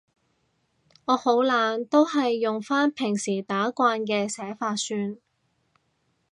[1.05, 5.15] 我好懶，都係用返平時打慣嘅寫法算